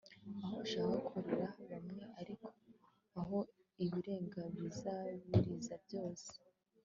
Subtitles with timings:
[0.43, 2.45] Aho ushaka kurira bamwe ariko
[3.19, 3.37] aho
[3.83, 6.29] ibirenga bisabiriza byose